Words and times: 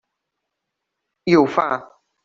I 1.35 1.39
ho 1.43 1.47
fa. 1.59 1.71